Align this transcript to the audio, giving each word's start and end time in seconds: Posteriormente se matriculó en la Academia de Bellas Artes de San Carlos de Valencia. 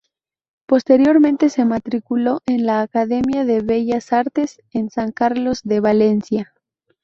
Posteriormente 0.65 1.49
se 1.49 1.63
matriculó 1.63 2.41
en 2.47 2.65
la 2.65 2.81
Academia 2.81 3.45
de 3.45 3.61
Bellas 3.61 4.11
Artes 4.13 4.59
de 4.73 4.89
San 4.89 5.11
Carlos 5.11 5.61
de 5.63 5.79
Valencia. 5.79 6.55